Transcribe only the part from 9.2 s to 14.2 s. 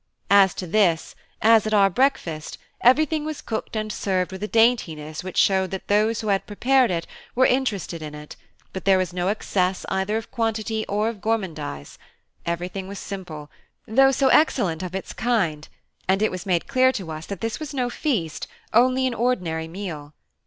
excess either of quantity or of gourmandise; everything was simple, though